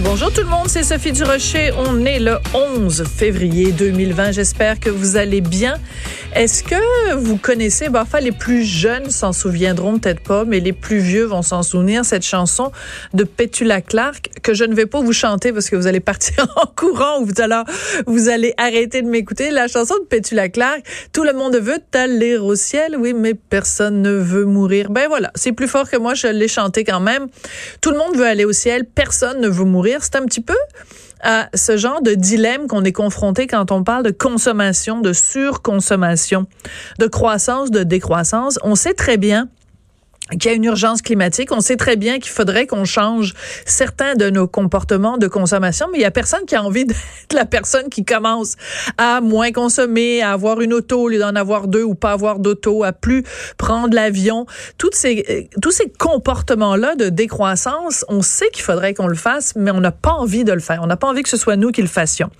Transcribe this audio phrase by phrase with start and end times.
[0.00, 1.70] Bonjour tout le monde, c'est Sophie Durocher.
[1.76, 4.32] On est le 11 février 2020.
[4.32, 5.74] J'espère que vous allez bien.
[6.34, 10.72] Est-ce que vous connaissez, ben, enfin les plus jeunes s'en souviendront peut-être pas, mais les
[10.72, 12.72] plus vieux vont s'en souvenir, cette chanson
[13.12, 16.46] de Petula Clark que je ne vais pas vous chanter parce que vous allez partir
[16.56, 17.62] en courant ou vous allez,
[18.06, 19.50] vous allez arrêter de m'écouter.
[19.50, 20.80] La chanson de Petula Clark,
[21.12, 24.90] tout le monde veut aller au ciel, oui, mais personne ne veut mourir.
[24.90, 27.26] Ben voilà, c'est plus fort que moi, je l'ai chanté quand même.
[27.82, 29.81] Tout le monde veut aller au ciel, personne ne veut mourir.
[30.00, 30.56] C'est un petit peu
[31.22, 36.46] à ce genre de dilemme qu'on est confronté quand on parle de consommation, de surconsommation,
[36.98, 38.58] de croissance, de décroissance.
[38.62, 39.48] On sait très bien
[40.30, 41.50] qu'il y a une urgence climatique.
[41.52, 43.34] On sait très bien qu'il faudrait qu'on change
[43.66, 47.32] certains de nos comportements de consommation, mais il y a personne qui a envie d'être
[47.32, 48.56] la personne qui commence
[48.98, 52.38] à moins consommer, à avoir une auto au lieu d'en avoir deux ou pas avoir
[52.38, 53.24] d'auto, à plus
[53.58, 54.46] prendre l'avion.
[54.78, 59.54] Toutes ces, euh, tous ces comportements-là de décroissance, on sait qu'il faudrait qu'on le fasse,
[59.56, 60.80] mais on n'a pas envie de le faire.
[60.82, 62.30] On n'a pas envie que ce soit nous qui le fassions.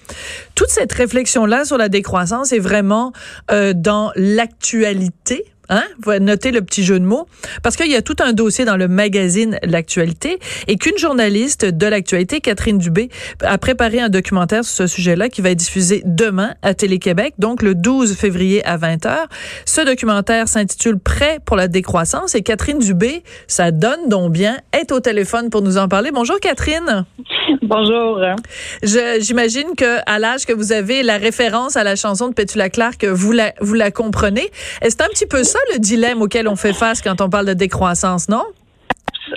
[0.54, 3.12] Toute cette réflexion-là sur la décroissance est vraiment
[3.50, 5.84] euh, dans l'actualité Hein?
[6.02, 7.26] Vous notez le petit jeu de mots.
[7.62, 11.86] Parce qu'il y a tout un dossier dans le magazine L'actualité et qu'une journaliste de
[11.86, 13.08] l'actualité, Catherine Dubé,
[13.40, 17.62] a préparé un documentaire sur ce sujet-là qui va être diffusé demain à Télé-Québec, donc
[17.62, 19.16] le 12 février à 20h.
[19.64, 24.92] Ce documentaire s'intitule Prêt pour la décroissance et Catherine Dubé, ça donne donc bien, est
[24.92, 26.10] au téléphone pour nous en parler.
[26.12, 27.06] Bonjour Catherine.
[27.62, 28.20] Bonjour.
[28.82, 33.04] J'imagine que à l'âge que vous avez, la référence à la chanson de Petula Clark,
[33.04, 34.50] vous la, vous la comprenez.
[34.82, 37.54] Est-ce un petit peu ça le dilemme auquel on fait face quand on parle de
[37.54, 38.44] décroissance, non?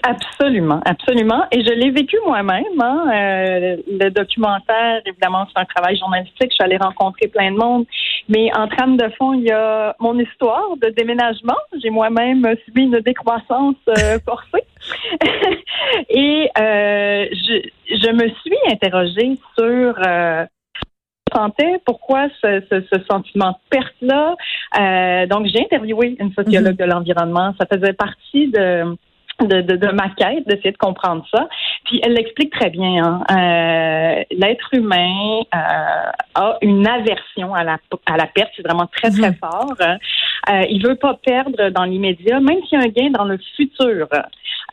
[0.03, 1.45] Absolument, absolument.
[1.51, 2.63] Et je l'ai vécu moi-même.
[2.79, 3.05] Hein.
[3.13, 6.49] Euh, le documentaire, évidemment, c'est un travail journalistique.
[6.51, 7.85] Je suis allée rencontrer plein de monde.
[8.27, 11.57] Mais en trame de fond, il y a mon histoire de déménagement.
[11.81, 14.65] J'ai moi-même subi une décroissance euh, forcée.
[16.09, 19.95] Et euh, je, je, me suis interrogée sur
[21.85, 24.35] pourquoi ce, ce, sentiment de perte-là.
[24.79, 26.85] Euh, donc, j'ai interviewé une sociologue mhm.
[26.87, 27.53] de l'environnement.
[27.59, 28.95] Ça faisait partie de
[29.41, 31.47] de, de, ma quête, d'essayer de comprendre ça.
[31.85, 33.03] Puis elle l'explique très bien.
[33.03, 33.23] Hein.
[33.31, 39.11] Euh, L'être humain euh, a une aversion à la, à la perte, c'est vraiment très,
[39.11, 39.35] très mhm.
[39.35, 39.75] fort.
[39.79, 43.39] Euh, il veut pas perdre dans l'immédiat, même s'il y a un gain dans le
[43.55, 44.07] futur.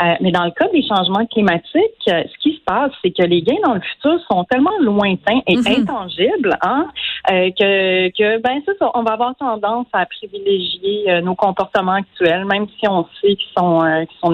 [0.02, 3.22] Euh, mais dans le cas des changements climatiques, euh, ce qui se passe, c'est que
[3.22, 5.66] les gains dans le futur sont tellement lointains et mhm.
[5.66, 6.88] intangibles hein,
[7.30, 12.66] euh, que, que ben ça, on va avoir tendance à privilégier nos comportements actuels, même
[12.78, 14.30] si on sait qu'ils sont qu'ils sont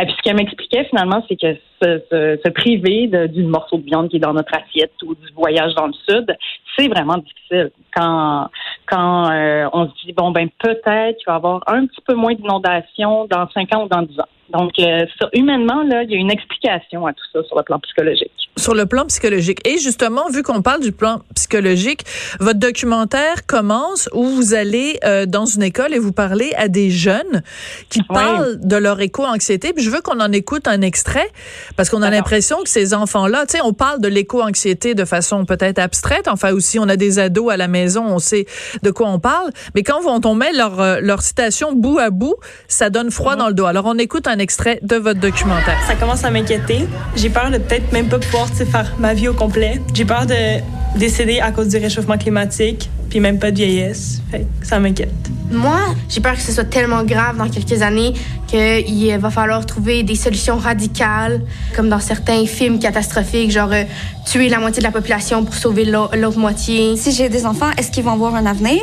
[0.00, 4.08] et puis ce qu'elle m'expliquait finalement, c'est que se, se, priver d'une morceau de viande
[4.08, 6.36] qui est dans notre assiette ou du voyage dans le sud,
[6.78, 7.70] c'est vraiment difficile.
[7.94, 8.48] Quand
[8.86, 9.30] quand
[9.72, 13.26] on se dit bon ben peut-être qu'il va y avoir un petit peu moins d'inondations
[13.26, 14.28] dans cinq ans ou dans dix ans.
[14.52, 17.78] Donc, euh, humainement, là, il y a une explication à tout ça sur le plan
[17.80, 18.49] psychologique.
[18.60, 19.66] Sur le plan psychologique.
[19.66, 22.04] Et justement, vu qu'on parle du plan psychologique,
[22.40, 26.90] votre documentaire commence où vous allez euh, dans une école et vous parlez à des
[26.90, 27.42] jeunes
[27.88, 29.72] qui parlent de leur éco-anxiété.
[29.72, 31.28] Puis je veux qu'on en écoute un extrait
[31.76, 35.44] parce qu'on a l'impression que ces enfants-là, tu sais, on parle de l'éco-anxiété de façon
[35.46, 36.28] peut-être abstraite.
[36.28, 38.46] Enfin, aussi, on a des ados à la maison, on sait
[38.82, 39.50] de quoi on parle.
[39.74, 42.36] Mais quand on met leur, euh, leur citation bout à bout,
[42.68, 43.38] ça donne froid mm-hmm.
[43.38, 43.66] dans le dos.
[43.66, 45.78] Alors, on écoute un extrait de votre documentaire.
[45.86, 46.86] Ça commence à m'inquiéter.
[47.16, 49.80] J'ai peur de peut-être même pas pouvoir faire ma vie au complet.
[49.94, 50.60] J'ai peur de
[50.98, 54.20] décéder à cause du réchauffement climatique, puis même pas de vieillesse.
[54.30, 55.30] Fait ça m'inquiète.
[55.50, 58.12] Moi, j'ai peur que ce soit tellement grave dans quelques années
[58.46, 61.42] qu'il va falloir trouver des solutions radicales,
[61.74, 63.84] comme dans certains films catastrophiques, genre euh,
[64.26, 66.96] tuer la moitié de la population pour sauver l'autre moitié.
[66.96, 68.80] Si j'ai des enfants, est-ce qu'ils vont avoir un avenir?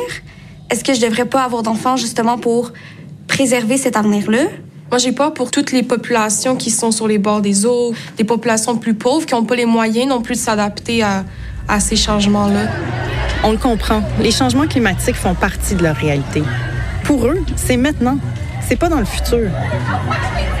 [0.70, 2.72] Est-ce que je devrais pas avoir d'enfants justement pour
[3.26, 4.44] préserver cet avenir-là?
[4.90, 8.24] Moi, j'ai peur pour toutes les populations qui sont sur les bords des eaux, des
[8.24, 11.24] populations plus pauvres qui n'ont pas les moyens non plus de s'adapter à,
[11.68, 12.68] à ces changements-là.
[13.44, 14.02] On le comprend.
[14.20, 16.42] Les changements climatiques font partie de leur réalité.
[17.04, 18.18] Pour eux, c'est maintenant.
[18.66, 19.50] C'est pas dans le futur.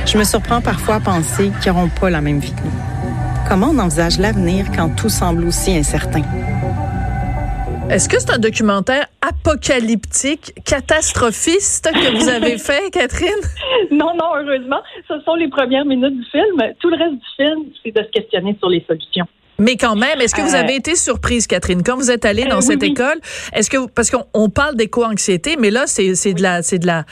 [0.04, 3.48] Je me surprends parfois à penser qu'ils n'auront pas la même vie que nous.
[3.48, 6.22] Comment on envisage l'avenir quand tout semble aussi incertain?
[7.90, 13.30] Est-ce que c'est un documentaire apocalyptique, catastrophiste que vous avez fait, Catherine?
[13.90, 14.80] Non, non, heureusement.
[15.08, 16.62] Ce sont les premières minutes du film.
[16.80, 19.26] Tout le reste du film, c'est de se questionner sur les solutions.
[19.58, 22.44] Mais quand même, est-ce que vous euh, avez été surprise, Catherine, quand vous êtes allée
[22.44, 23.18] dans euh, cette école?
[23.54, 27.06] Est-ce que parce qu'on parle d'éco-anxiété, mais là, c'est de la, c'est de la,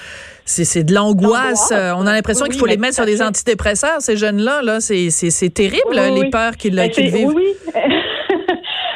[0.44, 1.72] c'est de l'angoisse.
[1.72, 4.60] On a l'impression qu'il faut les mettre sur des antidépresseurs, ces jeunes-là.
[4.62, 7.32] Là, c'est terrible, les peurs qu'ils ben, vivent.
[7.34, 7.54] Oui,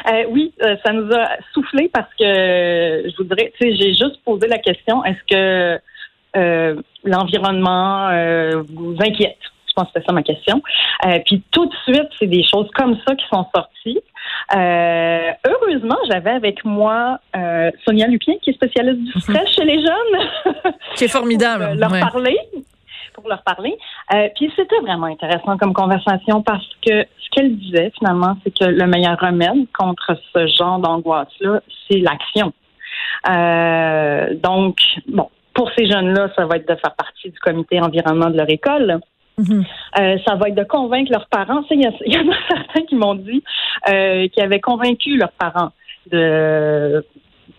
[0.09, 4.23] Euh, oui, euh, ça nous a soufflé parce que je voudrais, tu sais, j'ai juste
[4.25, 5.81] posé la question est-ce que
[6.37, 8.09] euh, l'environnement
[8.69, 9.37] vous inquiète?
[9.67, 10.61] Je pense que c'était ça ma question.
[11.05, 13.99] Euh, puis tout de suite, c'est des choses comme ça qui sont sorties.
[14.53, 19.21] Euh, heureusement, j'avais avec moi euh, Sonia Lupien, qui est spécialiste du Mhm.
[19.21, 20.63] stress chez les jeunes.
[20.95, 21.63] Qui est formidable.
[21.67, 21.99] pour, euh, leur ouais.
[22.01, 22.37] parler.
[23.13, 23.77] Pour leur parler.
[24.13, 28.65] Euh, puis c'était vraiment intéressant comme conversation parce que ce qu'elle disait finalement, c'est que
[28.65, 32.51] le meilleur remède contre ce genre d'angoisse-là, c'est l'action.
[33.29, 38.29] Euh, donc, bon, pour ces jeunes-là, ça va être de faire partie du comité environnement
[38.29, 38.99] de leur école.
[39.37, 39.63] Mhm.
[39.99, 41.63] Euh, ça va être de convaincre leurs parents.
[41.71, 43.43] Il y, y en a certains qui m'ont dit
[43.85, 45.71] qu'ils avaient convaincu leurs parents
[46.11, 47.05] de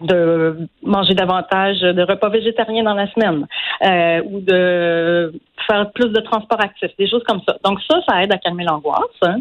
[0.07, 3.47] de manger davantage de repas végétariens dans la semaine
[3.85, 5.33] euh, ou de
[5.67, 7.57] faire plus de transport actif, des choses comme ça.
[7.65, 8.99] Donc ça, ça aide à calmer l'angoisse.
[9.23, 9.37] hein.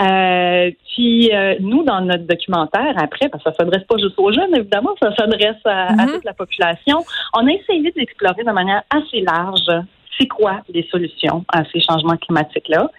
[0.00, 4.32] Euh, puis euh, nous, dans notre documentaire, après, parce que ça s'adresse pas juste aux
[4.32, 6.12] jeunes, évidemment, ça s'adresse à, à Mhm.
[6.14, 6.98] toute la population,
[7.36, 9.68] on a essayé d'explorer de manière assez large
[10.18, 12.90] c'est quoi les solutions à ces changements climatiques-là?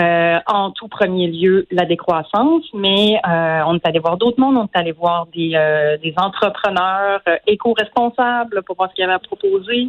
[0.00, 4.56] Euh, en tout premier lieu, la décroissance, mais euh, on est allé voir d'autres mondes,
[4.56, 9.14] on est allé voir des, euh, des entrepreneurs euh, éco-responsables pour voir ce qu'ils avaient
[9.14, 9.88] à proposer.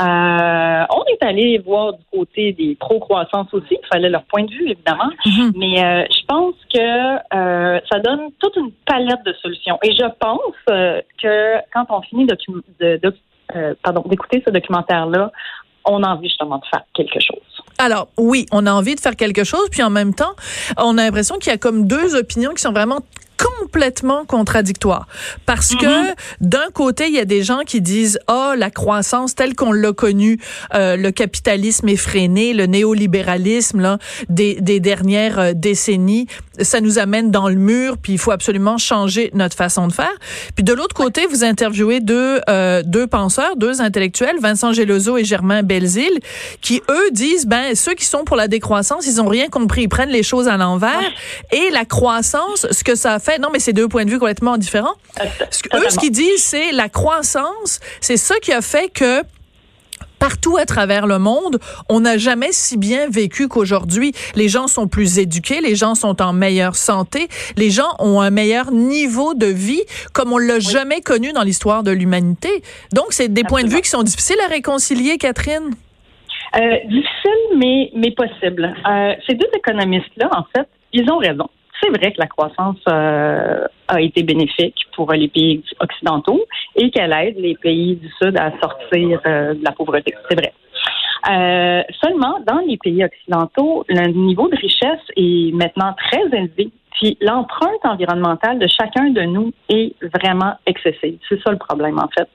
[0.00, 4.50] Euh, on est allé voir du côté des pro-croissance aussi, il fallait leur point de
[4.50, 5.10] vue, évidemment.
[5.24, 5.52] Mhm.
[5.56, 9.78] Mais euh, je pense que euh, ça donne toute une palette de solutions.
[9.82, 10.40] Et je pense
[11.22, 13.16] que quand on finit docu- de, de-
[13.54, 15.30] euh, pardon, d'écouter ce documentaire-là,
[15.86, 17.42] on a envie justement de faire quelque chose.
[17.78, 20.34] Alors oui, on a envie de faire quelque chose, puis en même temps,
[20.78, 23.00] on a l'impression qu'il y a comme deux opinions qui sont vraiment
[23.36, 25.06] complètement contradictoires.
[25.44, 29.54] Parce que d'un côté il y a des gens qui disent oh la croissance telle
[29.54, 30.38] qu'on l'a connue
[30.74, 33.98] euh, le capitalisme effréné le néolibéralisme là
[34.28, 36.26] des, des dernières euh, décennies
[36.60, 40.14] ça nous amène dans le mur puis il faut absolument changer notre façon de faire.
[40.54, 45.24] Puis de l'autre côté vous interviewez deux euh, deux penseurs deux intellectuels Vincent Gelozo et
[45.24, 46.18] Germain Belzile
[46.60, 49.82] qui eux disent ben ceux qui sont pour la décroissance ils ont rien compris.
[49.82, 51.00] Ils prennent les choses à l'envers.
[51.52, 54.18] Et la croissance ce que ça a fait non mais c'est deux points de vue
[54.18, 54.94] complètement différents.
[55.50, 59.22] Ce que- eux ce qu'ils disent c'est la croissance c'est ça qui a fait que
[60.18, 61.58] Partout à travers le monde,
[61.88, 64.12] on n'a jamais si bien vécu qu'aujourd'hui.
[64.34, 68.30] Les gens sont plus éduqués, les gens sont en meilleure santé, les gens ont un
[68.30, 69.82] meilleur niveau de vie
[70.12, 72.62] comme on l'a jamais connu dans l'histoire de l'humanité.
[72.92, 75.74] Donc, c'est des points de vue qui sont difficiles à réconcilier, Catherine?
[76.56, 78.74] Euh, difficile, mais, mais possible.
[78.88, 81.48] Euh, ces deux économistes-là, en fait, ils ont raison.
[81.80, 86.44] C'est vrai que la croissance euh, a été bénéfique pour les pays occidentaux
[86.74, 90.14] et qu'elle aide les pays du Sud à sortir euh, de la pauvreté.
[90.28, 90.52] C'est vrai.
[91.28, 96.70] Euh, seulement, dans les pays occidentaux, le niveau de richesse est maintenant très élevé.
[96.92, 101.18] Puis l'empreinte environnementale de chacun de nous est vraiment excessive.
[101.28, 102.28] C'est ça le problème, en fait.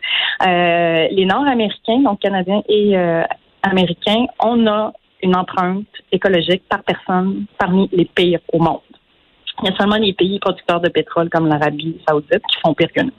[0.45, 3.23] Euh, les Nord-Américains, donc Canadiens et euh,
[3.63, 8.79] Américains, on a une empreinte écologique par personne parmi les pires au monde.
[9.63, 12.89] Il y a seulement les pays producteurs de pétrole comme l'Arabie saoudite qui font pire
[12.95, 13.11] que nous.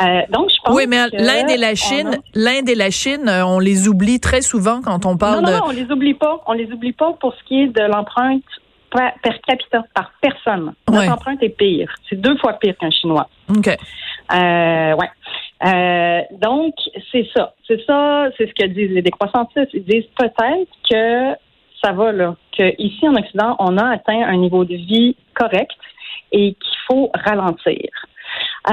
[0.00, 2.90] Euh, donc, je pense Oui, mais l'Inde et la on Chine, a- l'Inde et la
[2.90, 5.90] Chine, euh, on les oublie très souvent quand on parle non, non, non, on les
[5.90, 6.40] oublie pas.
[6.46, 8.42] On les oublie pas pour ce qui est de l'empreinte
[8.90, 10.72] per, per capita, par personne.
[10.88, 11.08] Notre Ouais.
[11.10, 11.92] empreinte est pire.
[12.08, 13.28] C'est deux fois pire qu'un Chinois.
[13.50, 13.68] OK.
[13.68, 15.10] Euh, ouais.
[15.64, 16.74] Euh, donc,
[17.12, 17.54] c'est ça.
[17.66, 19.70] C'est ça, c'est ce que disent les décroissantistes.
[19.74, 21.34] Ils disent peut-être que
[21.84, 22.36] ça va, là.
[22.56, 25.72] Que ici, en Occident, on a atteint un niveau de vie correct
[26.32, 27.88] et qu'il faut ralentir.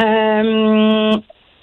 [0.01, 1.11] Euh,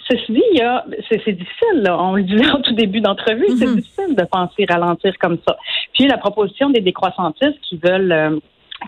[0.08, 1.96] ceci dit, il y a, c'est, c'est difficile, là.
[2.00, 3.76] On le disait au tout début d'entrevue, c'est Mhm.
[3.76, 5.56] difficile de penser ralentir comme ça.
[5.94, 8.38] Puis la proposition des décroissantistes qui veulent euh,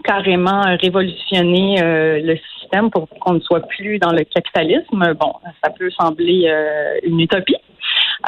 [0.05, 5.33] carrément révolutionner euh, le système pour qu'on ne soit plus dans le capitalisme, bon,
[5.64, 7.57] ça peut sembler euh, une utopie.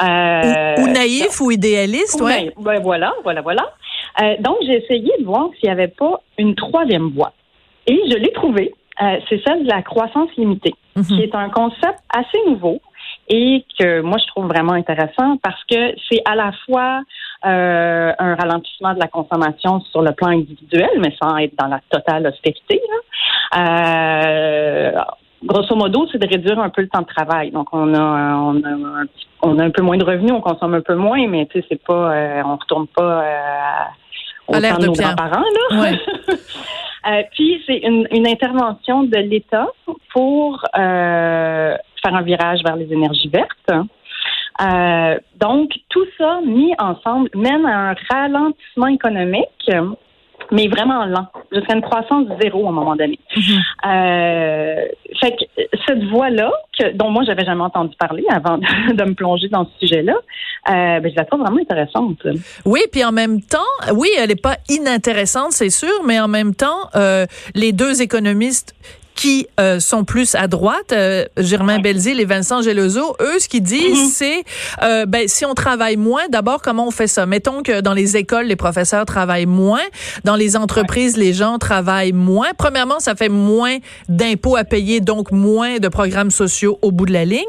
[0.01, 2.31] Euh, ou, ou naïf ou idéaliste, ou ouais.
[2.45, 2.51] naïf.
[2.57, 3.73] Ben voilà, voilà, voilà.
[4.21, 7.33] Euh, donc, j'ai essayé de voir s'il n'y avait pas une troisième voie.
[7.87, 8.73] Et je l'ai trouvée.
[9.01, 11.03] Euh, c'est celle de la croissance limitée, Mhm.
[11.03, 12.79] qui est un concept assez nouveau
[13.27, 17.01] et que moi, je trouve vraiment intéressant parce que c'est à la fois
[17.45, 21.81] euh, un ralentissement de la consommation sur le plan individuel, mais sans être dans la
[21.89, 22.79] totale austérité.
[22.89, 22.97] là.
[23.59, 25.01] Euh,
[25.43, 27.51] grosso modo, c'est de réduire un peu le temps de travail.
[27.51, 30.41] Donc, on a, on a, un, petit- on a un peu moins de revenus, on
[30.41, 33.83] consomme un peu moins, mais tu sais, c'est pas, euh, on retourne pas euh,
[34.47, 35.43] au À temps de de nos grands-parents.
[35.71, 35.81] Là.
[35.81, 35.99] Ouais.
[37.05, 39.67] Euh, puis, c'est une, une intervention de l'État
[40.13, 43.89] pour faire un virage vers les énergies vertes.
[44.61, 49.69] Euh, donc, tout ça mis ensemble mène à un ralentissement économique
[50.51, 53.19] mais vraiment lent, jusqu'à une croissance zéro à un moment donné.
[53.35, 53.61] Mm-hmm.
[53.85, 54.85] euh,
[55.19, 56.51] fait que cette voie-là,
[56.95, 61.11] dont moi j'avais jamais entendu parler avant de, me plonger dans ce sujet-là, euh, ben,
[61.11, 62.17] je la trouve vraiment intéressante.
[62.65, 63.59] Oui, puis en même temps,
[63.93, 68.75] oui, elle n'est pas inintéressante, c'est sûr, mais en même temps, euh, les deux économistes
[69.23, 73.63] qui euh, sont plus à droite, euh, Germain Belzile et Vincent Gelozo, eux, ce qu'ils
[73.63, 74.09] disent, mhm.
[74.11, 74.43] c'est
[74.81, 77.25] euh, ben, si on travaille moins, d'abord, comment on fait ça?
[77.25, 79.79] Mettons que dans les écoles, les professeurs travaillent moins.
[80.25, 82.49] Dans les entreprises, les gens travaillent moins.
[82.57, 83.77] Premièrement, ça fait moins
[84.09, 87.39] d'impôts à payer, donc moins de programmes sociaux au bout de la ligne.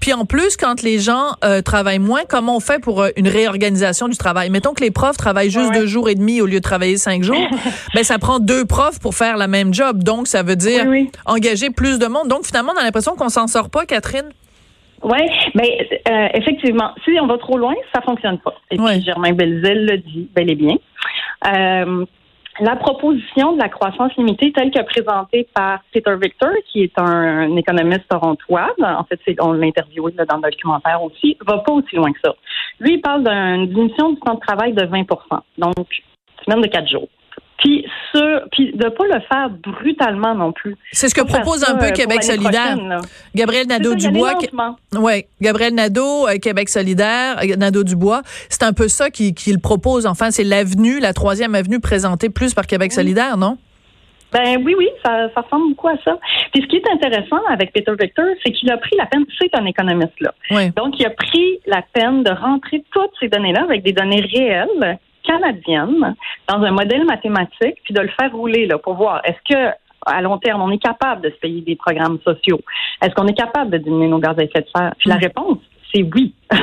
[0.00, 4.08] Puis en plus, quand les gens euh, travaillent moins, comment on fait pour une réorganisation
[4.08, 4.48] du travail?
[4.48, 7.22] Mettons que les profs travaillent juste deux jours et demi au lieu de travailler cinq
[7.22, 7.36] jours.
[7.94, 10.02] ben, ça prend deux profs pour faire la même job.
[10.02, 10.86] Donc, ça veut dire
[11.26, 12.28] engager plus de monde.
[12.28, 14.30] Donc, finalement, on a l'impression qu'on s'en sort pas, Catherine.
[15.02, 15.20] Oui,
[15.54, 18.54] mais euh, effectivement, si on va trop loin, ça fonctionne pas.
[18.70, 20.76] Et puis Germain Belzile le dit bel et bien.
[21.46, 22.04] Euh,
[22.60, 27.54] la proposition de la croissance limitée telle que présentée par Peter Victor, qui est un,
[27.56, 32.12] économiste torontois, en fait, on l'a interviewé dans le documentaire aussi, va pas aussi loin
[32.12, 32.34] que ça.
[32.80, 35.06] Lui, il parle d'une diminution du temps de travail de 20%
[35.58, 35.86] donc
[36.44, 37.08] semaine de quatre jours.
[37.58, 40.76] Puis ce, puis de pas le faire brutalement non plus.
[40.92, 42.76] C'est ce que propose un peu Québec solidaire.
[43.34, 44.38] Gabriel Nadeau Dubois.
[44.94, 50.06] Ouais, Gabriel Nadeau, Québec solidaire, euh, Nadeau Dubois, c'est un peu ça qu'il propose.
[50.06, 53.58] Enfin, c'est l'avenue, la troisième avenue présentée plus par Québec solidaire, non?
[54.30, 56.18] Ben oui, oui, ça, ça ressemble beaucoup à ça.
[56.52, 59.54] Puis ce qui est intéressant avec Peter Victor, c'est qu'il a pris la peine, c'est
[59.54, 60.34] un économiste là.
[60.76, 64.98] Donc il a pris la peine de rentrer toutes ces données-là avec des données réelles
[65.28, 66.14] canadienne
[66.48, 69.74] dans un modèle mathématique, puis de le faire rouler là, pour voir est-ce que
[70.06, 72.60] à long terme, on est capable de se payer des programmes sociaux?
[73.02, 74.94] Est-ce qu'on est capable de diminuer nos gaz à effet de serre?
[74.98, 75.22] Puis la mm.
[75.22, 75.58] réponse,
[75.92, 76.34] c'est oui.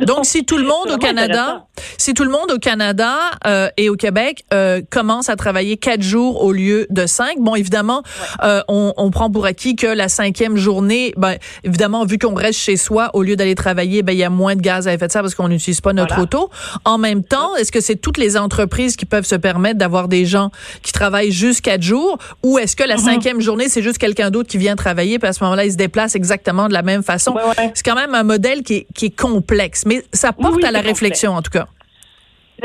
[0.00, 1.66] Donc, si tout le monde au Canada,
[1.98, 3.14] si tout le monde au Canada
[3.46, 7.54] euh, et au Québec euh, commence à travailler quatre jours au lieu de cinq, bon,
[7.54, 8.02] évidemment,
[8.42, 12.58] euh, on, on, prend pour acquis que la cinquième journée, ben, évidemment, vu qu'on reste
[12.58, 15.06] chez soi au lieu d'aller travailler, ben, il y a moins de gaz à effet
[15.06, 16.50] de serre parce qu'on n'utilise pas notre auto.
[16.84, 20.26] En même temps, est-ce que c'est toutes les entreprises qui peuvent se permettre d'avoir des
[20.26, 20.50] gens
[20.82, 23.04] qui travaillent juste quatre jours, ou est-ce que la mm-hmm.
[23.04, 25.76] cinquième journée, c'est juste quelqu'un d'autre qui vient travailler, puis à ce moment-là, il se
[25.76, 27.34] déplace exactement de la même façon?
[27.74, 30.80] c'est quand même un modèle qui est, qui est complexe, mais ça porte à la
[30.80, 31.66] réflexion, en tout cas.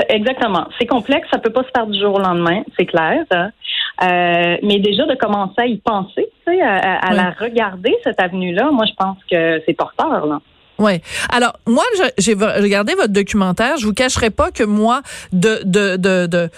[0.08, 0.68] Exactement.
[0.79, 3.25] C'est complexe, ça peut pas se faire du jour au lendemain, c'est clair.
[3.32, 8.94] Euh, mais déjà de commencer à y penser, à, la regarder cette avenue-là, moi je
[8.98, 10.25] pense que c'est porteur.
[10.25, 10.39] Là.
[10.77, 11.01] Oui.
[11.32, 11.84] Alors moi,
[12.18, 13.77] j'ai regardé votre documentaire.
[13.77, 15.01] Je vous cacherai pas que moi,
[15.34, 16.50] de de de, de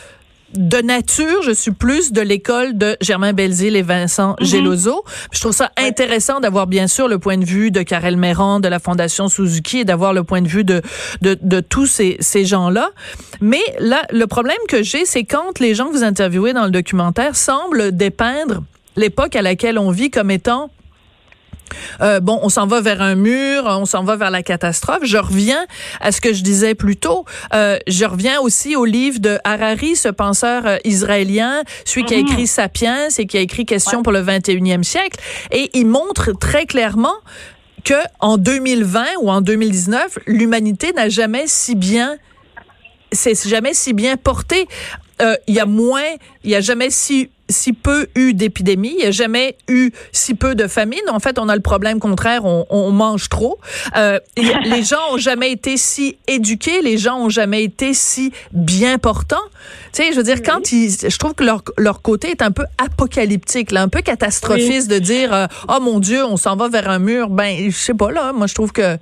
[0.56, 4.46] de nature, je suis plus de l'école de Germain Belzile et Vincent mm
[5.32, 8.68] Je trouve ça intéressant d'avoir bien sûr le point de vue de Karel Méran, de
[8.68, 10.82] la Fondation Suzuki et d'avoir le point de vue de,
[11.22, 12.92] de, de tous ces, ces gens-là.
[13.40, 16.72] Mais là, le problème que j'ai, c'est quand les gens que vous interviewez dans le
[16.72, 18.64] documentaire semblent dépeindre
[18.96, 20.70] l'époque à laquelle on vit comme étant
[22.02, 25.04] euh, bon, on s'en va vers un mur, on s'en va vers la catastrophe.
[25.04, 25.66] Je reviens
[26.00, 27.26] à ce que je disais plus tôt.
[27.54, 32.18] Euh, je reviens aussi au livre de Harari, ce penseur euh, israélien, celui qui a
[32.18, 32.28] mhm.
[32.28, 35.20] écrit Sapiens et qui a écrit Question pour le 21e siècle.
[35.52, 37.16] Et il montre très clairement
[37.84, 42.18] que en 2020 ou en 2019, l'humanité n'a jamais si bien
[43.12, 44.68] c'est jamais si bien porté.
[45.22, 49.02] Euh, il y a moins, il y a jamais si si peu eu d'épidémies, il
[49.02, 51.02] n'y a jamais eu si peu de famine.
[51.10, 53.60] En fait, on a le problème contraire, on, on mange trop.
[53.96, 58.98] Euh, les gens ont jamais été si éduqués, les gens ont jamais été si bien
[58.98, 59.38] portants.
[59.94, 62.52] Tu sais, je veux dire, quand ils, je trouve que leur, leur côté est un
[62.52, 66.70] peu apocalyptique, là, un peu catastrophiste de dire, euh, oh mon Dieu, on s'en va
[66.70, 67.30] vers un mur.
[67.30, 68.34] Ben, je sais pas là.
[68.34, 68.98] Moi, je trouve que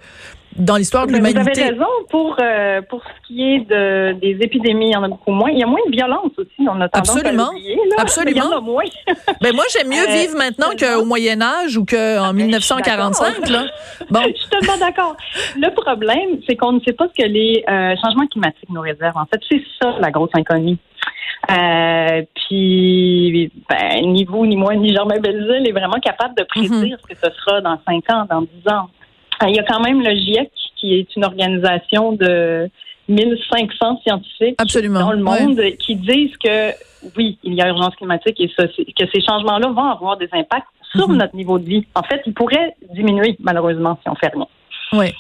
[0.56, 1.42] dans l'histoire de l'humanité.
[1.42, 5.04] Vous avez raison pour euh, pour ce qui est de des épidémies, il y en
[5.04, 5.50] a beaucoup moins.
[5.50, 6.68] Il y a moins de violence aussi.
[6.68, 7.52] On a tendance Absolument.
[7.98, 8.46] à Absolument.
[8.46, 8.84] Il y en a moins.
[9.42, 13.66] ben moi j'aime mieux vivre euh, maintenant qu'au Moyen Âge ou qu'en 1945 là.
[14.10, 14.22] Bon.
[14.28, 15.16] je suis tellement d'accord.
[15.56, 19.18] Le problème, c'est qu'on ne sait pas ce que les euh, changements climatiques nous réservent.
[19.18, 20.78] En fait, c'est ça la grosse inconnue.
[21.50, 26.72] Euh, puis, ben, ni vous, ni moi, ni Germain Belzile est vraiment capable de prédire
[26.72, 27.02] mm-hmm.
[27.02, 28.90] ce que ce sera dans 5 ans, dans 10 ans.
[29.44, 32.70] Euh, il y a quand même le GIEC, qui est une organisation de
[33.08, 34.58] 1500 scientifiques
[34.90, 36.72] dans le monde qui disent que
[37.18, 41.10] oui, il y a urgence climatique et que ces changements-là vont avoir des impacts sur
[41.10, 41.18] mhm.
[41.18, 41.86] notre niveau de vie.
[41.96, 44.48] En fait, ils pourraient diminuer malheureusement si on fait rien.
[44.92, 45.14] Oui.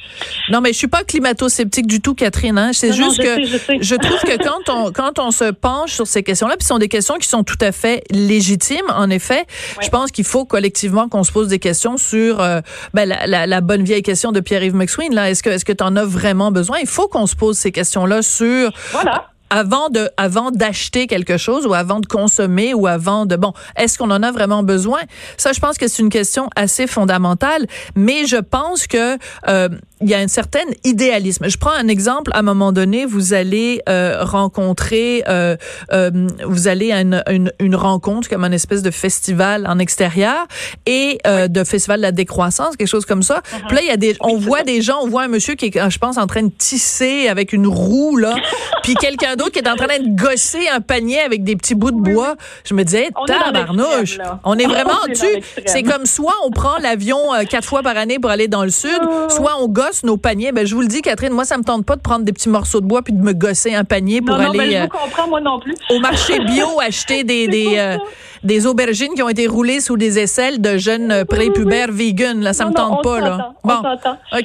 [0.49, 2.57] Non, mais je suis pas climato-sceptique du tout, Catherine.
[2.57, 2.71] Hein.
[2.73, 3.45] C'est juste que
[3.81, 6.79] je, trouve que quand on quand on se penche sur ces questions-là, puis ce sont
[6.79, 9.45] des questions qui sont tout à fait légitimes, en effet.
[9.81, 12.61] Je pense qu'il faut collectivement qu'on se pose des questions sur euh,
[12.93, 15.13] ben, la, la, la, bonne vieille question de Pierre-Yves McSween.
[15.13, 16.79] Là, est-ce que est-ce que tu en as vraiment besoin?
[16.79, 21.65] Il faut qu'on se pose ces questions-là sur voilà avant de avant d'acheter quelque chose
[21.65, 24.99] ou avant de consommer ou avant de bon est-ce qu'on en a vraiment besoin?
[25.37, 27.65] Ça je pense que c'est une question assez fondamentale
[27.95, 29.69] mais je pense que euh,
[30.01, 31.49] il y a un certain idéalisme.
[31.49, 32.31] Je prends un exemple.
[32.33, 35.57] À un moment donné, vous allez euh, rencontrer, euh,
[35.91, 40.47] euh, vous allez à une, une, une, rencontre comme un espèce de festival en extérieur
[40.85, 43.39] et euh, de festival de la décroissance, quelque chose comme ça.
[43.39, 43.67] Uh-huh.
[43.67, 45.65] Puis là, il y a des, on voit des gens, on voit un monsieur qui
[45.65, 48.35] est, je pense, en train de tisser avec une roue là,
[48.83, 51.91] puis quelqu'un d'autre qui est en train de gosser un panier avec des petits bouts
[51.91, 52.35] de bois.
[52.63, 55.43] Je me disais, tabarnouche, on est vraiment dessus.
[55.65, 58.69] C'est comme soit on prend l'avion euh, quatre fois par année pour aller dans le
[58.69, 59.27] sud, oh.
[59.29, 60.51] soit on gosse nos paniers.
[60.51, 62.50] Ben, je vous le dis, Catherine, moi, ça me tente pas de prendre des petits
[62.50, 64.58] morceaux de bois puis de me gosser un panier pour non, aller.
[64.58, 65.75] Ben, je euh, comprends, moi non plus.
[65.89, 67.98] Au marché bio, acheter des, des, euh,
[68.43, 72.41] des aubergines qui ont été roulées sous des aisselles de jeunes prépubères vegan.
[72.41, 73.53] Là, ça me tente pas, là.
[73.63, 73.81] Bon.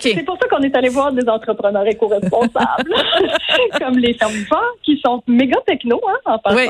[0.01, 2.95] C'est pour ça qu'on est allé voir des entrepreneurs éco-responsables,
[3.79, 4.33] comme les fermes
[4.83, 6.57] qui sont méga techno, hein, en passant.
[6.57, 6.69] Oui.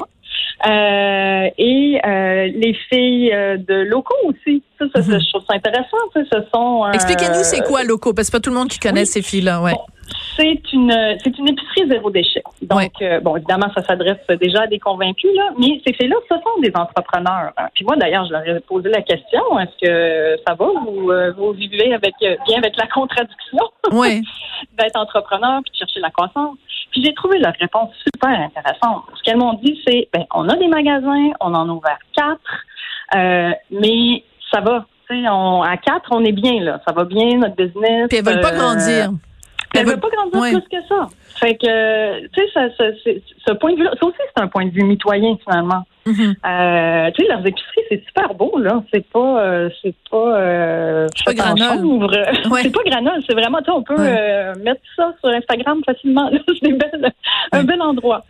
[0.67, 4.63] Euh, et euh, les filles euh, de locaux aussi.
[4.79, 5.21] Ça, ça, mhm.
[5.21, 5.97] Je trouve ça intéressant.
[6.15, 6.23] Ce
[6.53, 6.91] sont.
[6.93, 8.15] Expliquez-nous c'est quoi locaux?
[8.15, 9.61] Parce que pas tout le monde qui connaît ces filles-là.
[9.61, 9.75] Ouais.
[10.37, 12.43] c'est une c'est une épicerie zéro déchet.
[12.63, 16.61] Donc bon évidemment ça s'adresse déjà à des convaincus là, mais ces filles-là ce sont
[16.63, 17.53] des entrepreneurs.
[17.57, 17.69] Hein.
[17.75, 20.67] Puis moi d'ailleurs je leur ai posé la question est-ce que ça va?
[20.87, 23.65] Vous vous vivez avec bien avec la contradiction?
[24.79, 26.57] D'être entrepreneur puis de chercher la croissance.
[26.91, 29.03] Puis j'ai trouvé leur réponse super intéressante.
[29.25, 32.41] Qu'elles m'ont dit, c'est ben, on a des magasins, on en a ouvert quatre,
[33.15, 34.87] euh, mais ça va.
[35.11, 36.81] On, à quatre, on est bien là.
[36.87, 38.09] Ça va bien, notre business.
[38.09, 39.11] Puis elles veulent pas euh, grandir.
[39.75, 41.09] Elles veulent pas grandir plus que ça.
[41.41, 44.85] Fait que, tu sais, ce point de vue-là, ça aussi, c'est un point de vue
[44.85, 45.85] mitoyen, finalement.
[46.07, 46.35] Mm-hmm.
[46.47, 48.83] euh, tu sais, leurs épiceries, c'est super beau, là.
[48.93, 51.85] C'est pas, euh, c'est pas, euh, c'est pas granole.
[52.51, 52.61] Ouais.
[52.63, 53.23] c'est pas granole.
[53.27, 53.97] C'est vraiment, tu on peut
[54.63, 56.31] mettre ça sur Instagram facilement.
[56.63, 56.79] c'est
[57.53, 58.23] un bel endroit.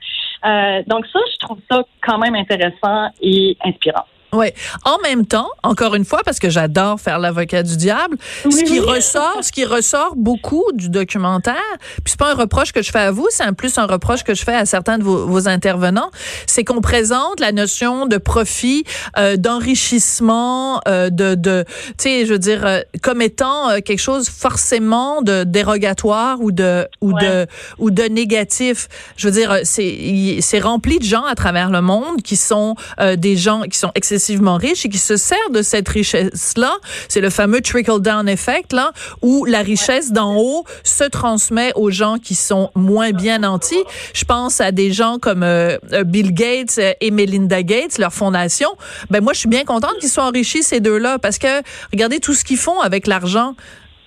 [0.45, 4.05] Euh, donc ça, je trouve ça quand même intéressant et inspirant.
[4.35, 4.49] Oui.
[4.85, 8.81] En même temps, encore une fois, parce que j'adore faire l'avocat du diable, ce qui
[8.81, 11.55] ressort, ce qui ressort beaucoup du documentaire,
[12.03, 14.25] puis c'est pas un reproche que je fais à vous, c'est en plus un reproche
[14.25, 16.11] que je fais à certains de vos, vos intervenants,
[16.47, 18.85] c'est qu'on présente la notion de profit,
[19.19, 24.00] euh, d'enrichissement, euh, de, de tu sais, je veux dire, euh, comme étant euh, quelque
[24.00, 27.47] chose forcément de dérogatoire ou de ou de
[27.78, 28.89] ou de négatif.
[29.17, 32.75] Je veux dire, c'est c'est rempli de gens à travers le monde qui sont
[33.17, 36.73] des gens qui sont excessivement excessivement riches et qui se sert de cette richesse-là.
[37.08, 42.17] C'est le fameux trickle-down effect, là, où la richesse d'en haut se transmet aux gens
[42.17, 43.84] qui sont moins bien nantis.
[44.15, 48.71] Je pense à des gens comme euh, euh, Bill Gates et Melinda Gates, leur fondation.
[49.10, 51.60] Ben moi, je suis bien contente qu'ils soient enrichis ces deux-là parce que
[51.93, 53.54] regardez tout ce qu'ils font avec l'argent.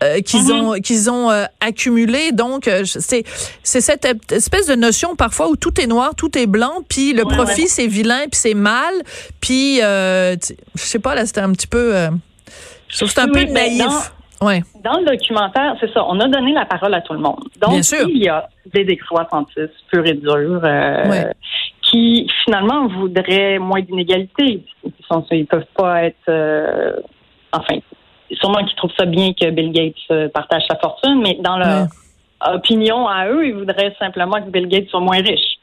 [0.03, 0.61] Euh, qu'ils mhm.
[0.61, 2.31] ont qu'ils ont euh, accumulé.
[2.31, 3.23] Donc euh, c'est
[3.63, 7.23] c'est cette espèce de notion parfois où tout est noir tout est blanc puis le
[7.23, 8.93] profit c'est vilain puis c'est mal.
[9.41, 10.37] Puis je
[10.75, 11.93] sais pas là c'était un petit peu
[12.89, 13.83] je trouve c'est un peu naïf.
[14.39, 14.61] dans, ouais.
[14.83, 17.45] dans le documentaire c'est ça on a donné la parole à tout le monde.
[17.59, 18.07] Donc Bien sûr.
[18.07, 20.61] il y a des décroissantistes purs et durs
[21.81, 24.93] qui finalement voudraient moins d'inégalité ils,
[25.31, 27.01] ils peuvent pas être
[27.51, 27.79] enfin
[28.31, 31.87] sûrement qu'ils trouvent ça bien que Bill Gates euh, partage sa fortune, mais dans leur
[32.53, 35.56] opinion à eux, ils voudraient simplement que Bill Gates soit moins riche.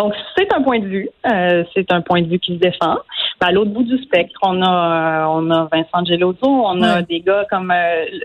[0.00, 1.08] Donc, c'est un point de vue.
[1.30, 2.96] Euh, c'est un point de vue qui se défend.
[3.40, 7.02] Ben, à l'autre bout du spectre, on a, euh, on a Vincent Gelotto, on a
[7.02, 7.72] des gars comme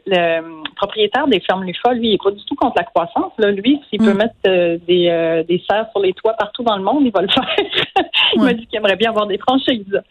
[0.06, 3.32] le propriétaire des fermes Lufa, lui, il n'est pas du tout contre la croissance.
[3.38, 3.52] Là.
[3.52, 4.18] Lui, s'il peut mm.
[4.18, 7.56] mettre des, des serres sur les toits partout dans le monde, il va le faire.
[8.36, 10.02] il m'a dit qu'il aimerait bien avoir des franchises.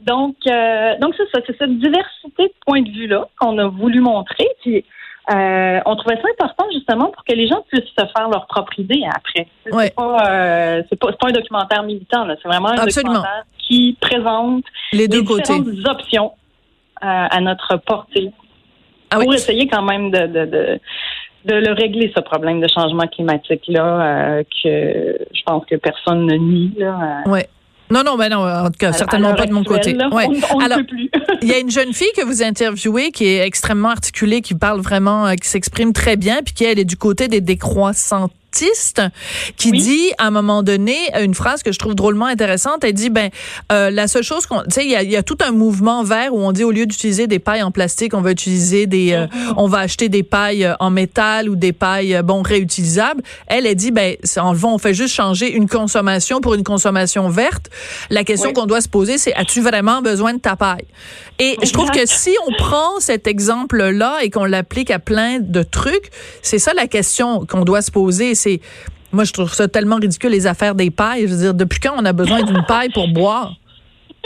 [0.00, 4.00] Donc, euh, donc c'est ça, c'est cette diversité de points de vue-là qu'on a voulu
[4.00, 4.48] montrer.
[4.62, 4.84] Puis,
[5.30, 8.78] euh, on trouvait ça important justement pour que les gens puissent se faire leur propre
[8.78, 9.46] idée après.
[9.64, 15.08] C'est pas, euh, c'est pas, un documentaire militant, c'est vraiment un documentaire qui présente les
[15.08, 16.32] deux côtés options
[17.00, 18.30] à notre portée
[19.10, 20.80] ah pour essayer quand même de, de, de
[21.44, 26.36] de le régler ce problème de changement climatique là que je pense que personne ne
[26.36, 27.22] nie là.
[27.26, 27.46] Ouais.
[27.90, 29.94] Non, non, ben non, en tout cas, certainement pas de mon côté.
[29.94, 30.26] ouais.
[30.62, 30.78] Alors,
[31.42, 34.80] il y a une jeune fille que vous interviewez qui est extrêmement articulée, qui parle
[34.80, 37.40] vraiment, euh, qui s'exprime très bien, puis qui elle est du côté des
[39.56, 42.84] qui dit à un moment donné une phrase que je trouve drôlement intéressante.
[42.84, 43.30] Elle dit ben
[43.72, 46.02] euh, la seule chose qu'on, tu sais, il y a, y a, tout un mouvement
[46.02, 49.12] vert où on dit au lieu d'utiliser des pailles en plastique, on va utiliser des,
[49.12, 49.54] euh, mm-hmm.
[49.56, 53.22] on va acheter des pailles euh, en métal ou des pailles bon réutilisables.
[53.46, 57.28] Elle, elle dit ben en fond on fait juste changer une consommation pour une consommation
[57.28, 57.70] verte.
[58.10, 60.86] La question qu'on doit se poser c'est as-tu vraiment besoin de ta paille?
[61.38, 65.38] Et je trouve que si on prend cet exemple là et qu'on l'applique à plein
[65.40, 66.10] de trucs,
[66.42, 68.60] c'est ça la question qu'on doit se poser c'est
[69.12, 71.26] Moi, je trouve ça tellement ridicule, les affaires des pailles.
[71.28, 73.54] Je veux dire, depuis quand on a besoin d'une paille pour boire?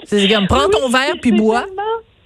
[0.05, 1.67] C'est comme, prends ton verre puis bois.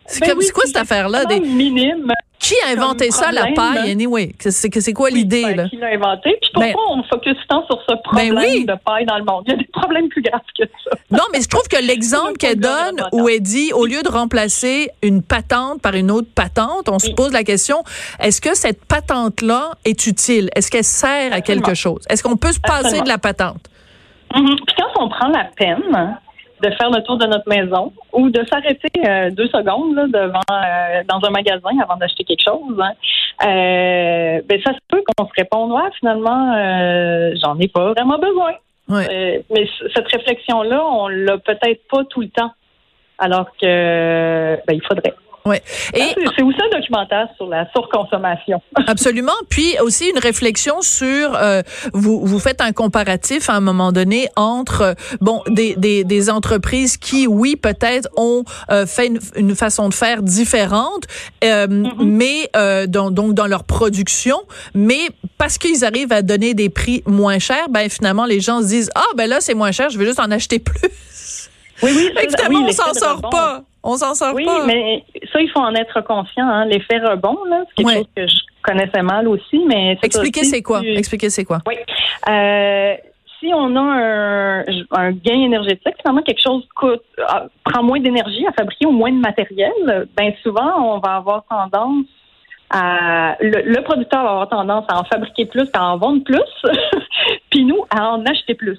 [0.07, 1.25] C'est Ben comme, oui, c'est quoi cette affaire-là?
[1.25, 1.41] tellement Des...
[1.41, 2.13] minime.
[2.43, 3.93] Qui a inventé ça, la problème, paille, là.
[3.93, 4.33] anyway?
[4.41, 5.69] C'est quoi Oui, l'idée, ben, là?
[5.69, 6.37] Qui l'a inventé?
[6.41, 8.65] Puis pourquoi Ben- on focus tant sur ce problème oui.
[8.67, 9.45] de paille dans le monde?
[9.47, 10.91] Il y a des problèmes plus graves que ça.
[11.13, 14.91] Non, mais je trouve que l'exemple qu'elle donne, où elle dit, au lieu de remplacer
[15.03, 17.85] une patente par une autre patente, on se pose la question,
[18.19, 20.51] est-ce que cette patente-là est utile?
[20.57, 22.03] Est-ce qu'elle sert à quelque chose?
[22.11, 23.05] Est-ce qu'on peut se passer Absolument.
[23.05, 23.71] de la patente?
[24.35, 24.57] Mhm.
[24.67, 26.17] Puis quand on prend la peine
[26.63, 30.41] de faire le tour de notre maison ou de s'arrêter euh, deux secondes là, devant
[30.51, 32.93] euh, dans un magasin avant d'acheter quelque chose, hein,
[33.45, 38.19] euh, ben ça se peut qu'on se réponde ouais finalement euh, j'en ai pas vraiment
[38.19, 38.53] besoin.
[38.89, 39.07] Ouais.
[39.11, 42.53] Euh, mais cette réflexion là on l'a peut-être pas tout le temps
[43.19, 45.15] alors que ben il faudrait.
[45.45, 45.63] Ouais.
[45.95, 48.63] Et C'est aussi un documentaire sur la surconsommation.
[48.87, 49.33] Absolument.
[49.49, 54.29] Puis aussi une réflexion sur euh, vous vous faites un comparatif à un moment donné
[54.37, 59.55] entre euh, bon des, des, des entreprises qui oui peut-être ont euh, fait une, une
[59.57, 61.05] façon de faire différente,
[61.45, 61.67] euh,
[61.99, 64.41] mais euh, dans, donc dans leur production,
[64.75, 68.69] mais parce qu'ils arrivent à donner des prix moins chers, ben finalement les gens se
[68.69, 71.51] disent ah ben là c'est moins cher, je vais juste en acheter plus.
[71.83, 73.65] Oui oui, finalement oui, on s'en sort pas.
[73.85, 74.65] On s'en sort Oui, pas.
[74.67, 76.47] mais ça, il faut en être conscient.
[76.49, 76.67] Hein.
[76.67, 77.95] L'effet rebond, là, c'est quelque Ouais.
[77.97, 79.99] chose que je connaissais mal aussi, mais.
[80.03, 80.81] Expliquez c'est quoi?
[80.81, 81.59] tu- Expliquez c'est quoi?
[81.67, 81.75] Oui.
[82.29, 82.95] Euh,
[83.41, 84.61] si on a un,
[84.93, 89.11] un gain énergétique, finalement quelque chose coûte ah, prend moins d'énergie à fabriquer ou moins
[89.11, 92.07] de matériel, ben souvent on va avoir tendance
[92.73, 96.41] à le, le producteur va avoir tendance à en fabriquer plus, à en vendre plus,
[97.51, 98.79] puis nous à en acheter plus.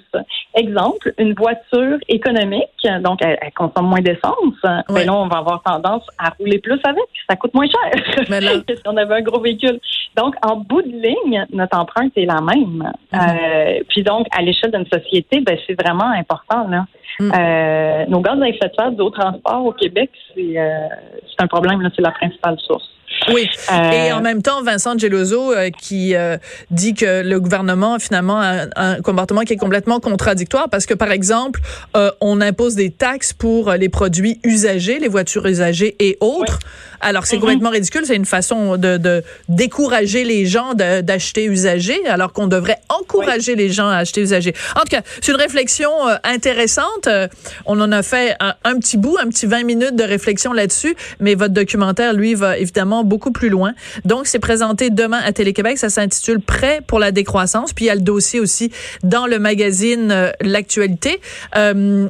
[0.54, 4.82] Exemple, une voiture économique, donc elle, elle consomme moins d'essence, Ouais.
[4.94, 8.40] ben là on va avoir tendance à rouler plus avec, ça coûte moins cher Mais
[8.40, 9.78] là- que si on avait un gros véhicule.
[10.16, 12.92] Donc en bout de ligne, notre empreinte est la même.
[13.14, 16.84] Euh, puis donc à l'échelle d'une société, ben c'est vraiment important là.
[17.20, 17.32] Mm.
[17.38, 20.88] Euh, nos gaz à effet de serre haut transport au Québec, c'est euh,
[21.28, 22.88] c'est un problème là, c'est la principale source.
[23.32, 23.48] Oui.
[23.72, 26.36] Euh, Et en même temps, Vincent Geloso euh, qui euh,
[26.70, 30.94] dit que le gouvernement finalement a un, un comportement qui est complètement contradictoire parce que
[30.94, 31.60] par exemple,
[31.96, 36.58] euh, on impose des taxes pour euh, les produits usagés, les voitures usagées et autres.
[37.04, 37.40] Alors c'est Mhm.
[37.42, 42.78] complètement ridicule, c'est une façon de, de décourager les gens d'acheter usagé alors qu'on devrait
[42.88, 44.54] encourager les gens à acheter usagé.
[44.76, 47.06] En tout cas, c'est une réflexion euh, intéressante.
[47.06, 47.28] Euh,
[47.66, 50.96] on en a fait un, un petit bout, un petit 20 minutes de réflexion là-dessus,
[51.20, 53.74] mais votre documentaire, lui, va évidemment beaucoup plus loin.
[54.04, 55.78] Donc, c'est présenté demain à Télé-Québec.
[55.78, 57.72] Ça s'intitule Prêt pour la décroissance.
[57.72, 58.70] Puis, il y a le dossier aussi
[59.02, 61.20] dans le magazine euh, L'actualité.
[61.56, 62.08] Euh,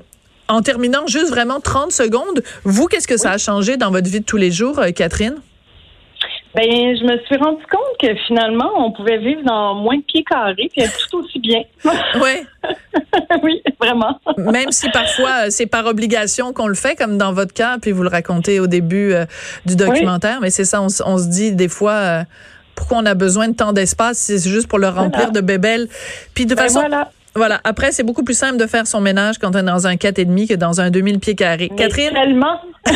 [0.49, 4.21] en terminant, juste vraiment 30 secondes, vous, qu'est-ce que ça a changé dans votre vie
[4.21, 5.37] de tous les jours, euh, Catherine?
[6.55, 10.23] Ben, je me suis rendu compte que finalement, on pouvait vivre dans moins de pieds
[10.23, 11.63] carrés puis être tout aussi bien.
[12.21, 12.45] Ouais.
[13.43, 14.21] oui, vraiment.
[14.39, 17.91] Même si parfois euh, c'est par obligation qu'on le fait, comme dans votre cas, puis
[17.91, 19.27] vous le racontez au début euh,
[19.67, 22.23] du documentaire, mais c'est ça, on, se dit des fois euh,
[22.77, 25.89] pourquoi on a besoin de tant d'espace, si c'est juste pour le remplir de bébelles.
[26.35, 27.11] Puis de Ben façon, voilà.
[27.37, 29.95] Voilà, après c'est beaucoup plus simple de faire son ménage quand on est dans un
[29.95, 31.69] 4,5 que dans un 2000 pieds carrés.
[31.71, 32.61] Mais Catherine, Tellement.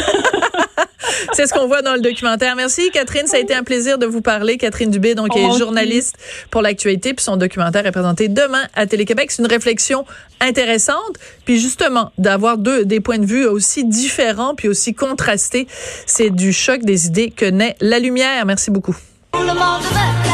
[1.32, 2.54] c'est ce qu'on voit dans le documentaire.
[2.56, 4.56] Merci Catherine, ça a été un plaisir de vous parler.
[4.56, 5.58] Catherine Dubé, donc est aussi.
[5.58, 6.16] journaliste
[6.50, 9.30] pour l'actualité, puis son documentaire est présenté demain à Télé-Québec.
[9.30, 10.04] C'est une réflexion
[10.40, 15.66] intéressante, puis justement d'avoir deux des points de vue aussi différents puis aussi contrastés,
[16.06, 18.46] c'est du choc des idées que naît la lumière.
[18.46, 18.96] Merci beaucoup.
[19.32, 20.27] Tout le monde veut